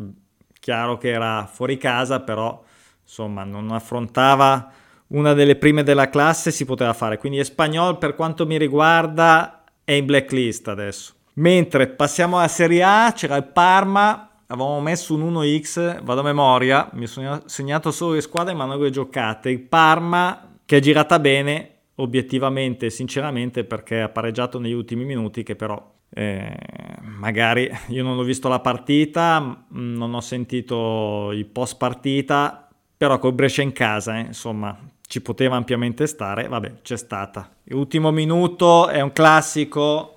chiaro 0.60 0.98
che 0.98 1.10
era 1.10 1.48
fuori 1.52 1.78
casa, 1.78 2.22
però 2.22 2.64
insomma 3.04 3.44
non 3.44 3.72
affrontava 3.72 4.72
una 5.08 5.34
delle 5.34 5.56
prime 5.56 5.84
della 5.84 6.10
classe, 6.10 6.52
si 6.52 6.66
poteva 6.66 6.94
fare. 6.94 7.18
Quindi 7.18 7.40
Espagnol 7.40 7.98
per 7.98 8.16
quanto 8.16 8.46
mi 8.46 8.58
riguarda 8.58 9.64
è 9.84 9.92
in 9.92 10.06
blacklist 10.06 10.68
adesso. 10.68 11.14
Mentre 11.34 11.88
passiamo 11.88 12.38
alla 12.38 12.48
Serie 12.48 12.82
A, 12.82 13.14
c'era 13.14 13.36
il 13.36 13.44
Parma, 13.44 14.30
avevamo 14.48 14.82
messo 14.82 15.14
un 15.14 15.34
1x, 15.34 16.02
vado 16.02 16.22
a 16.22 16.24
memoria, 16.24 16.90
mi 16.94 17.06
sono 17.06 17.44
segnato 17.46 17.92
solo 17.92 18.14
le 18.14 18.22
squadre 18.22 18.54
ma 18.54 18.66
non 18.66 18.80
le 18.80 18.90
giocate. 18.90 19.50
Il 19.50 19.62
Parma 19.62 20.54
che 20.66 20.78
è 20.78 20.80
girata 20.80 21.20
bene, 21.20 21.75
obiettivamente 21.96 22.88
e 22.88 22.90
sinceramente 22.90 23.64
perché 23.64 24.02
ha 24.02 24.10
pareggiato 24.10 24.60
negli 24.60 24.74
ultimi 24.74 25.06
minuti 25.06 25.44
che 25.44 25.56
però 25.56 25.94
eh, 26.10 26.56
magari 27.02 27.70
io 27.88 28.04
non 28.04 28.18
ho 28.18 28.24
visto 28.24 28.48
la 28.48 28.60
partita, 28.60 29.66
non 29.70 30.14
ho 30.14 30.22
sentito 30.22 31.32
il 31.32 31.46
post 31.46 31.78
partita, 31.78 32.68
però 32.98 33.20
col 33.20 33.34
Brescia 33.34 33.62
in 33.62 33.74
casa, 33.74 34.18
eh, 34.18 34.22
insomma, 34.22 34.78
ci 35.08 35.22
poteva 35.22 35.56
ampiamente 35.56 36.08
stare, 36.08 36.48
vabbè, 36.48 36.82
c'è 36.82 36.98
stata. 36.98 37.50
L'ultimo 37.66 38.12
minuto 38.12 38.88
è 38.88 39.02
un 39.02 39.12
classico, 39.12 40.16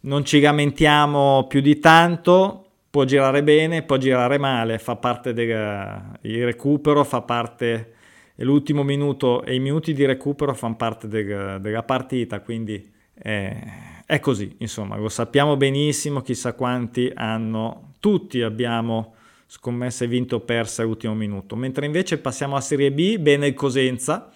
non 0.00 0.24
ci 0.24 0.40
lamentiamo 0.40 1.46
più 1.48 1.60
di 1.60 1.78
tanto, 1.78 2.66
può 2.90 3.04
girare 3.04 3.42
bene, 3.42 3.82
può 3.82 3.96
girare 3.96 4.38
male, 4.38 4.78
fa 4.78 4.96
parte 4.96 5.32
del 5.32 6.18
recupero, 6.22 7.04
fa 7.04 7.22
parte 7.22 7.94
e 8.42 8.44
l'ultimo 8.44 8.82
minuto 8.82 9.44
e 9.44 9.54
i 9.54 9.60
minuti 9.60 9.92
di 9.92 10.04
recupero 10.04 10.52
fanno 10.52 10.74
parte 10.74 11.06
del, 11.06 11.58
della 11.60 11.84
partita, 11.84 12.40
quindi 12.40 12.90
Eh, 13.24 13.54
è 14.06 14.18
così, 14.18 14.56
insomma, 14.58 14.96
lo 14.96 15.08
sappiamo 15.08 15.56
benissimo, 15.56 16.22
chissà 16.22 16.54
quanti 16.54 17.12
hanno, 17.14 17.92
tutti 18.00 18.40
abbiamo 18.40 19.14
scommesse 19.46 20.08
vinto 20.08 20.36
o 20.36 20.40
perse 20.40 20.82
all'ultimo 20.82 21.14
minuto. 21.14 21.54
Mentre 21.54 21.86
invece 21.86 22.18
passiamo 22.18 22.56
a 22.56 22.60
Serie 22.60 22.90
B, 22.90 23.18
bene 23.18 23.46
il 23.46 23.54
Cosenza, 23.54 24.32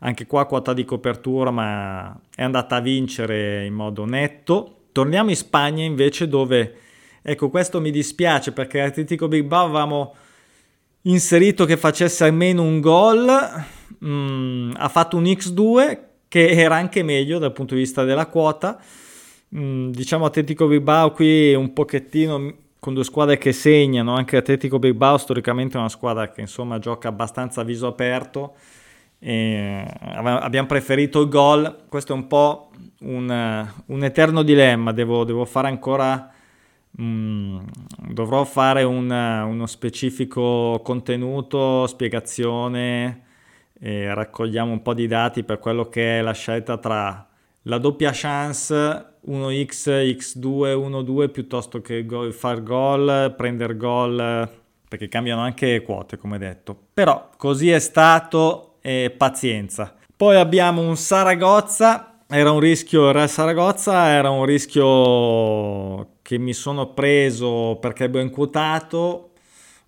anche 0.00 0.26
qua 0.26 0.46
quota 0.46 0.72
di 0.72 0.84
copertura, 0.84 1.52
ma 1.52 2.18
è 2.34 2.42
andata 2.42 2.76
a 2.76 2.80
vincere 2.80 3.64
in 3.64 3.74
modo 3.74 4.06
netto. 4.06 4.86
Torniamo 4.90 5.30
in 5.30 5.36
Spagna 5.36 5.84
invece 5.84 6.26
dove, 6.26 6.74
ecco 7.22 7.48
questo 7.48 7.80
mi 7.80 7.92
dispiace 7.92 8.50
perché 8.50 8.80
l'Atletico 8.80 9.28
Bilbao 9.28 9.66
avevamo 9.66 10.14
inserito 11.06 11.64
che 11.64 11.76
facesse 11.76 12.24
almeno 12.24 12.62
un 12.62 12.80
gol, 12.80 13.26
mm, 14.04 14.72
ha 14.76 14.88
fatto 14.88 15.16
un 15.16 15.24
X2 15.24 15.98
che 16.28 16.50
era 16.50 16.76
anche 16.76 17.02
meglio 17.02 17.38
dal 17.38 17.52
punto 17.52 17.74
di 17.74 17.80
vista 17.80 18.04
della 18.04 18.26
quota. 18.26 18.78
Mm, 19.56 19.90
diciamo 19.90 20.24
Atletico 20.24 20.66
Bilbao 20.66 21.12
qui 21.12 21.54
un 21.54 21.72
pochettino 21.72 22.54
con 22.78 22.94
due 22.94 23.04
squadre 23.04 23.38
che 23.38 23.52
segnano, 23.52 24.14
anche 24.14 24.36
Atletico 24.36 24.78
Bilbao 24.78 25.18
storicamente 25.18 25.76
è 25.76 25.80
una 25.80 25.88
squadra 25.88 26.30
che 26.30 26.40
insomma 26.40 26.78
gioca 26.78 27.08
abbastanza 27.08 27.60
a 27.60 27.64
viso 27.64 27.86
aperto. 27.86 28.54
E 29.18 29.84
abbiamo 30.00 30.66
preferito 30.66 31.22
il 31.22 31.28
gol, 31.28 31.84
questo 31.88 32.12
è 32.12 32.16
un 32.16 32.26
po' 32.26 32.70
un, 33.00 33.66
un 33.86 34.04
eterno 34.04 34.42
dilemma, 34.42 34.92
devo, 34.92 35.24
devo 35.24 35.44
fare 35.44 35.68
ancora 35.68 36.32
dovrò 36.96 38.44
fare 38.44 38.82
un, 38.82 39.10
uno 39.10 39.66
specifico 39.66 40.80
contenuto, 40.82 41.86
spiegazione, 41.86 43.24
e 43.78 44.14
raccogliamo 44.14 44.72
un 44.72 44.82
po' 44.82 44.94
di 44.94 45.06
dati 45.06 45.44
per 45.44 45.58
quello 45.58 45.88
che 45.88 46.18
è 46.18 46.22
la 46.22 46.32
scelta 46.32 46.78
tra 46.78 47.28
la 47.62 47.78
doppia 47.78 48.10
chance 48.12 48.74
1x, 49.28 50.16
x2, 50.16 50.74
1-2 50.74 51.30
piuttosto 51.30 51.80
che 51.82 52.06
go- 52.06 52.30
far 52.30 52.62
gol, 52.62 53.34
prendere 53.36 53.76
gol, 53.76 54.48
perché 54.88 55.08
cambiano 55.08 55.42
anche 55.42 55.82
quote 55.82 56.16
come 56.16 56.38
detto. 56.38 56.76
Però 56.94 57.30
così 57.36 57.70
è 57.70 57.80
stato 57.80 58.76
e 58.80 59.12
pazienza. 59.14 59.94
Poi 60.16 60.36
abbiamo 60.36 60.80
un 60.80 60.96
Saragozza, 60.96 62.20
era 62.28 62.52
un 62.52 62.60
rischio, 62.60 63.10
il 63.10 63.28
Saragozza 63.28 64.08
era 64.08 64.30
un 64.30 64.44
rischio 64.44 66.15
che 66.26 66.38
mi 66.38 66.52
sono 66.52 66.92
preso 66.92 67.78
perché 67.80 68.10
ben 68.10 68.30
quotato. 68.30 69.30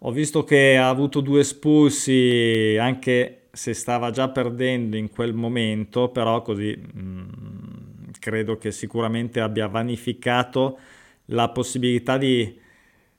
Ho 0.03 0.13
visto 0.13 0.45
che 0.45 0.77
ha 0.77 0.89
avuto 0.89 1.21
due 1.21 1.41
espulsi 1.41 2.77
anche 2.79 3.49
se 3.51 3.75
stava 3.75 4.13
già 4.13 4.29
perdendo 4.29 4.97
in 4.97 5.11
quel 5.11 5.35
momento, 5.35 6.11
però 6.11 6.41
così 6.43 6.77
mh, 6.77 7.01
mm, 7.01 8.11
credo 8.21 8.57
che 8.57 8.71
sicuramente 8.71 9.41
abbia 9.41 9.67
vanificato 9.67 10.79
la 11.27 11.49
possibilità 11.49 12.17
di, 12.17 12.57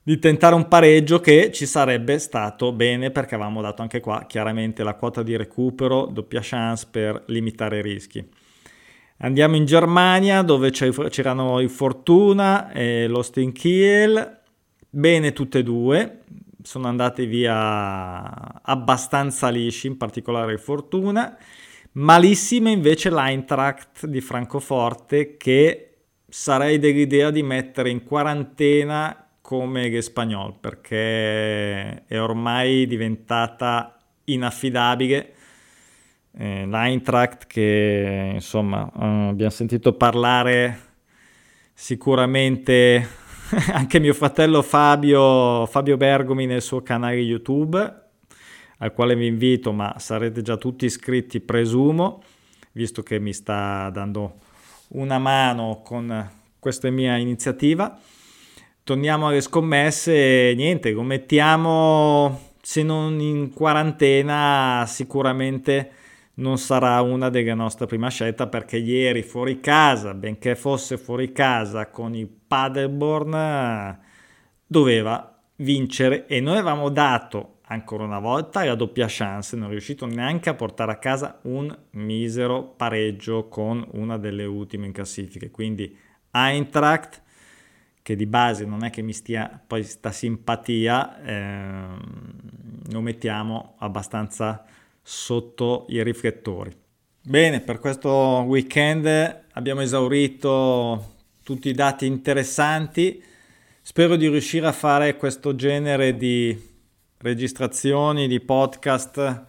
di 0.02 0.18
tentare 0.18 0.54
un 0.54 0.66
pareggio 0.66 1.20
che 1.20 1.52
ci 1.52 1.66
sarebbe 1.66 2.18
stato 2.18 2.72
bene 2.72 3.10
perché 3.10 3.34
avevamo 3.34 3.60
dato 3.60 3.82
anche 3.82 4.00
qua 4.00 4.24
chiaramente 4.26 4.82
la 4.82 4.94
quota 4.94 5.22
di 5.22 5.36
recupero, 5.36 6.06
doppia 6.06 6.40
chance 6.42 6.86
per 6.90 7.22
limitare 7.26 7.80
i 7.80 7.82
rischi. 7.82 8.26
Andiamo 9.22 9.54
in 9.56 9.66
Germania 9.66 10.40
dove 10.40 10.70
c'erano 10.70 11.60
il 11.60 11.68
Fortuna 11.68 12.72
e 12.72 13.06
l'Austin 13.06 13.52
Kiel, 13.52 14.40
bene 14.88 15.34
tutte 15.34 15.58
e 15.58 15.62
due, 15.62 16.20
sono 16.62 16.88
andati 16.88 17.26
via 17.26 18.62
abbastanza 18.62 19.50
lisci, 19.50 19.88
in 19.88 19.98
particolare 19.98 20.54
il 20.54 20.58
Fortuna, 20.58 21.36
malissima 21.92 22.70
invece 22.70 23.10
l'Eintracht 23.10 24.06
di 24.06 24.22
Francoforte 24.22 25.36
che 25.36 25.96
sarei 26.26 26.78
dell'idea 26.78 27.30
di 27.30 27.42
mettere 27.42 27.90
in 27.90 28.04
quarantena 28.04 29.28
come 29.42 29.90
Gespagnol 29.90 30.54
perché 30.58 32.06
è 32.06 32.18
ormai 32.18 32.86
diventata 32.86 33.98
inaffidabile 34.24 35.34
eh, 36.40 36.64
l'Eintracht 36.64 37.46
che 37.46 38.30
insomma 38.32 38.86
eh, 38.86 39.28
abbiamo 39.28 39.50
sentito 39.50 39.92
parlare 39.92 40.88
sicuramente 41.74 43.06
anche 43.72 44.00
mio 44.00 44.14
fratello 44.14 44.62
Fabio, 44.62 45.66
Fabio 45.66 45.98
Bergomi 45.98 46.46
nel 46.46 46.62
suo 46.62 46.82
canale 46.82 47.16
YouTube 47.16 47.98
al 48.78 48.92
quale 48.94 49.14
vi 49.14 49.26
invito 49.26 49.72
ma 49.72 49.94
sarete 49.98 50.40
già 50.40 50.56
tutti 50.56 50.86
iscritti 50.86 51.40
presumo 51.40 52.22
visto 52.72 53.02
che 53.02 53.18
mi 53.18 53.34
sta 53.34 53.90
dando 53.90 54.38
una 54.88 55.18
mano 55.18 55.82
con 55.84 56.30
questa 56.58 56.90
mia 56.90 57.16
iniziativa. 57.16 57.98
Torniamo 58.82 59.28
alle 59.28 59.42
scommesse 59.42 60.54
niente 60.56 60.90
lo 60.92 61.02
mettiamo 61.02 62.52
se 62.62 62.82
non 62.82 63.20
in 63.20 63.52
quarantena 63.52 64.84
sicuramente 64.86 65.92
non 66.40 66.58
sarà 66.58 67.00
una 67.02 67.28
delle 67.28 67.54
nostre 67.54 67.86
prime 67.86 68.10
scelte 68.10 68.46
perché 68.48 68.78
ieri 68.78 69.22
fuori 69.22 69.60
casa, 69.60 70.14
benché 70.14 70.56
fosse 70.56 70.98
fuori 70.98 71.32
casa 71.32 71.88
con 71.88 72.14
il 72.14 72.28
Paderborn, 72.28 73.98
doveva 74.66 75.38
vincere 75.56 76.26
e 76.26 76.40
noi 76.40 76.56
avevamo 76.56 76.88
dato 76.88 77.58
ancora 77.70 78.04
una 78.04 78.18
volta 78.18 78.64
la 78.64 78.74
doppia 78.74 79.06
chance, 79.08 79.54
non 79.54 79.68
è 79.68 79.70
riuscito 79.70 80.06
neanche 80.06 80.48
a 80.48 80.54
portare 80.54 80.92
a 80.92 80.98
casa 80.98 81.38
un 81.42 81.76
misero 81.90 82.64
pareggio 82.64 83.48
con 83.48 83.86
una 83.92 84.18
delle 84.18 84.44
ultime 84.44 84.86
in 84.86 84.92
classifiche. 84.92 85.50
Quindi 85.50 85.96
Eintracht, 86.32 87.22
che 88.02 88.16
di 88.16 88.26
base 88.26 88.64
non 88.64 88.82
è 88.82 88.90
che 88.90 89.02
mi 89.02 89.12
stia 89.12 89.62
poi 89.64 89.84
sta 89.84 90.10
simpatia, 90.10 91.22
ehm, 91.22 92.00
lo 92.90 93.00
mettiamo 93.00 93.74
abbastanza 93.78 94.64
sotto 95.02 95.86
i 95.88 96.02
riflettori. 96.02 96.70
Bene, 97.22 97.60
per 97.60 97.78
questo 97.78 98.44
weekend 98.46 99.44
abbiamo 99.52 99.82
esaurito 99.82 101.16
tutti 101.42 101.68
i 101.68 101.74
dati 101.74 102.06
interessanti. 102.06 103.22
Spero 103.82 104.16
di 104.16 104.28
riuscire 104.28 104.66
a 104.66 104.72
fare 104.72 105.16
questo 105.16 105.54
genere 105.54 106.16
di 106.16 106.56
registrazioni, 107.18 108.28
di 108.28 108.40
podcast 108.40 109.44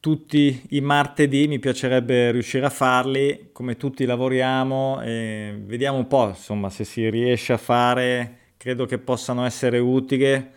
tutti 0.00 0.66
i 0.70 0.80
martedì. 0.82 1.48
Mi 1.48 1.58
piacerebbe 1.58 2.30
riuscire 2.30 2.66
a 2.66 2.70
farli 2.70 3.48
come 3.52 3.76
tutti 3.76 4.04
lavoriamo 4.04 5.00
e 5.00 5.54
vediamo 5.64 5.96
un 5.96 6.06
po' 6.06 6.28
insomma 6.28 6.68
se 6.68 6.84
si 6.84 7.08
riesce 7.08 7.54
a 7.54 7.58
fare. 7.58 8.38
Credo 8.58 8.84
che 8.84 8.98
possano 8.98 9.46
essere 9.46 9.78
utili 9.78 10.53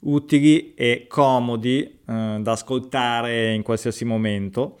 utili 0.00 0.74
e 0.74 1.06
comodi 1.08 1.82
eh, 1.82 2.38
da 2.40 2.52
ascoltare 2.52 3.52
in 3.52 3.62
qualsiasi 3.62 4.04
momento. 4.04 4.78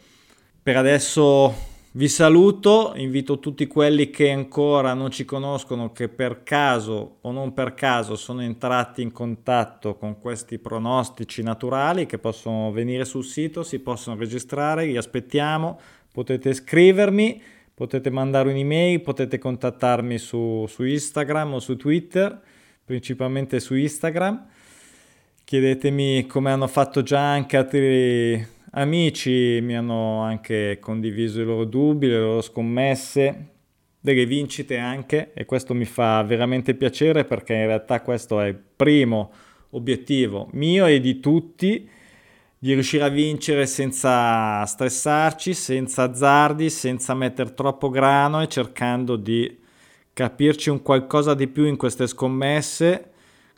Per 0.62 0.76
adesso 0.76 1.68
vi 1.92 2.06
saluto, 2.06 2.92
invito 2.96 3.40
tutti 3.40 3.66
quelli 3.66 4.10
che 4.10 4.30
ancora 4.30 4.94
non 4.94 5.10
ci 5.10 5.24
conoscono, 5.24 5.90
che 5.90 6.08
per 6.08 6.44
caso 6.44 7.16
o 7.22 7.32
non 7.32 7.52
per 7.52 7.74
caso 7.74 8.14
sono 8.14 8.42
entrati 8.42 9.02
in 9.02 9.10
contatto 9.10 9.96
con 9.96 10.20
questi 10.20 10.58
pronostici 10.58 11.42
naturali 11.42 12.06
che 12.06 12.18
possono 12.18 12.70
venire 12.70 13.04
sul 13.04 13.24
sito, 13.24 13.64
si 13.64 13.80
possono 13.80 14.16
registrare, 14.16 14.86
li 14.86 14.96
aspettiamo, 14.96 15.80
potete 16.12 16.54
scrivermi, 16.54 17.42
potete 17.74 18.10
mandare 18.10 18.50
un'email, 18.50 19.00
potete 19.00 19.38
contattarmi 19.38 20.16
su, 20.16 20.66
su 20.68 20.84
Instagram 20.84 21.54
o 21.54 21.58
su 21.58 21.76
Twitter, 21.76 22.40
principalmente 22.84 23.58
su 23.58 23.74
Instagram 23.74 24.46
chiedetemi 25.50 26.28
come 26.28 26.52
hanno 26.52 26.68
fatto 26.68 27.02
già 27.02 27.18
anche 27.18 27.56
altri 27.56 28.46
amici, 28.70 29.58
mi 29.60 29.76
hanno 29.76 30.20
anche 30.20 30.78
condiviso 30.80 31.40
i 31.40 31.44
loro 31.44 31.64
dubbi, 31.64 32.06
le 32.06 32.20
loro 32.20 32.40
scommesse, 32.40 33.46
delle 33.98 34.26
vincite 34.26 34.78
anche 34.78 35.32
e 35.34 35.44
questo 35.46 35.74
mi 35.74 35.86
fa 35.86 36.22
veramente 36.22 36.76
piacere 36.76 37.24
perché 37.24 37.54
in 37.54 37.66
realtà 37.66 38.00
questo 38.00 38.40
è 38.40 38.46
il 38.46 38.62
primo 38.76 39.32
obiettivo 39.70 40.48
mio 40.52 40.86
e 40.86 41.00
di 41.00 41.18
tutti 41.18 41.88
di 42.56 42.72
riuscire 42.72 43.02
a 43.02 43.08
vincere 43.08 43.66
senza 43.66 44.64
stressarci, 44.64 45.52
senza 45.52 46.04
azzardi, 46.04 46.70
senza 46.70 47.12
mettere 47.14 47.54
troppo 47.54 47.90
grano 47.90 48.40
e 48.40 48.46
cercando 48.46 49.16
di 49.16 49.58
capirci 50.12 50.70
un 50.70 50.80
qualcosa 50.80 51.34
di 51.34 51.48
più 51.48 51.64
in 51.64 51.76
queste 51.76 52.06
scommesse 52.06 53.09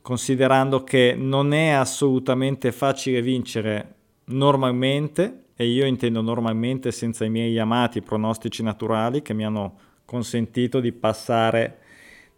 considerando 0.02 0.84
che 0.84 1.14
non 1.16 1.54
è 1.54 1.68
assolutamente 1.68 2.72
facile 2.72 3.22
vincere 3.22 3.94
normalmente, 4.26 5.44
e 5.56 5.66
io 5.66 5.86
intendo 5.86 6.20
normalmente 6.20 6.90
senza 6.90 7.24
i 7.24 7.30
miei 7.30 7.58
amati 7.58 8.02
pronostici 8.02 8.62
naturali 8.62 9.22
che 9.22 9.32
mi 9.32 9.44
hanno 9.44 9.78
consentito 10.04 10.80
di 10.80 10.92
passare 10.92 11.78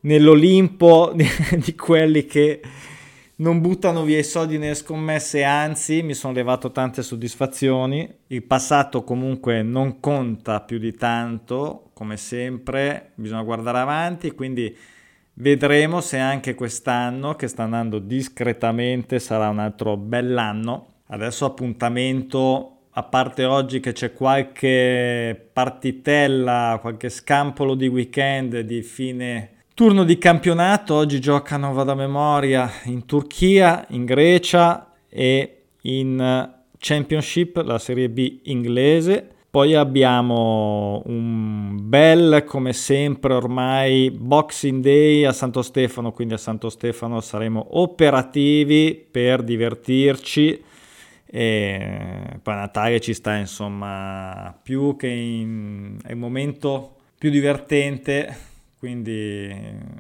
nell'Olimpo 0.00 1.12
di, 1.16 1.26
di 1.56 1.74
quelli 1.74 2.26
che 2.26 2.60
non 3.36 3.60
buttano 3.60 4.04
via 4.04 4.18
i 4.18 4.24
soldi 4.24 4.58
nelle 4.58 4.74
scommesse, 4.74 5.42
anzi 5.42 6.02
mi 6.02 6.14
sono 6.14 6.34
levato 6.34 6.70
tante 6.70 7.02
soddisfazioni. 7.02 8.08
Il 8.28 8.44
passato 8.44 9.02
comunque 9.02 9.62
non 9.62 9.98
conta 9.98 10.60
più 10.60 10.78
di 10.78 10.94
tanto, 10.94 11.90
come 11.94 12.16
sempre 12.16 13.10
bisogna 13.14 13.42
guardare 13.42 13.78
avanti, 13.78 14.30
quindi 14.32 14.76
vedremo 15.34 16.00
se 16.00 16.18
anche 16.18 16.54
quest'anno, 16.54 17.34
che 17.34 17.48
sta 17.48 17.64
andando 17.64 17.98
discretamente, 17.98 19.18
sarà 19.18 19.48
un 19.48 19.58
altro 19.58 19.96
bell'anno. 19.96 20.86
Adesso 21.06 21.44
appuntamento 21.44 22.70
a 22.90 23.02
parte 23.02 23.44
oggi 23.44 23.80
che 23.80 23.92
c'è 23.92 24.12
qualche 24.12 25.48
partitella, 25.52 26.78
qualche 26.80 27.08
scampolo 27.08 27.74
di 27.74 27.88
weekend 27.88 28.60
di 28.60 28.82
fine 28.82 29.54
turno 29.74 30.04
di 30.04 30.18
campionato, 30.18 30.94
oggi 30.94 31.20
giocano, 31.20 31.72
vado 31.72 31.90
a 31.90 31.96
memoria, 31.96 32.70
in 32.84 33.06
Turchia, 33.06 33.84
in 33.88 34.04
Grecia 34.04 34.92
e 35.08 35.62
in 35.82 36.52
Championship, 36.78 37.56
la 37.56 37.80
Serie 37.80 38.08
B 38.08 38.40
inglese. 38.44 39.33
Poi 39.54 39.72
abbiamo 39.76 41.00
un 41.06 41.78
bel, 41.80 42.42
come 42.44 42.72
sempre 42.72 43.34
ormai, 43.34 44.10
Boxing 44.10 44.82
Day 44.82 45.24
a 45.24 45.32
Santo 45.32 45.62
Stefano, 45.62 46.10
quindi 46.10 46.34
a 46.34 46.38
Santo 46.38 46.68
Stefano 46.68 47.20
saremo 47.20 47.64
operativi 47.78 49.06
per 49.08 49.44
divertirci. 49.44 50.60
E 51.24 52.38
poi 52.42 52.54
Natale 52.56 53.00
ci 53.00 53.14
sta 53.14 53.36
insomma 53.36 54.58
più 54.60 54.96
che 54.96 55.06
in, 55.06 55.98
è 56.04 56.10
il 56.10 56.16
momento 56.16 56.96
più 57.16 57.30
divertente 57.30 58.36
quindi 58.76 59.54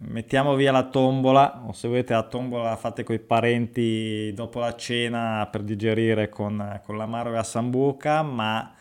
mettiamo 0.08 0.56
via 0.56 0.72
la 0.72 0.88
tombola 0.88 1.62
o 1.66 1.72
se 1.72 1.88
volete 1.88 2.12
la 2.12 2.24
tombola 2.24 2.76
fate 2.76 3.02
con 3.02 3.14
i 3.14 3.20
parenti 3.20 4.32
dopo 4.34 4.58
la 4.58 4.74
cena 4.74 5.48
per 5.50 5.62
digerire 5.62 6.28
con, 6.28 6.80
con 6.84 6.96
l'amaro 6.96 7.30
e 7.30 7.34
la 7.34 7.42
sambuca 7.42 8.22
ma 8.22 8.74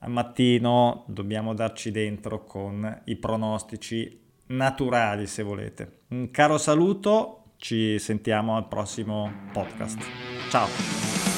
al 0.00 0.10
mattino 0.10 1.04
dobbiamo 1.06 1.54
darci 1.54 1.90
dentro 1.90 2.44
con 2.44 3.02
i 3.04 3.16
pronostici 3.16 4.18
naturali 4.46 5.26
se 5.26 5.42
volete. 5.42 6.00
Un 6.08 6.30
caro 6.30 6.58
saluto 6.58 7.52
ci 7.56 7.98
sentiamo 7.98 8.56
al 8.56 8.68
prossimo 8.68 9.30
podcast. 9.52 10.00
Ciao 10.48 11.29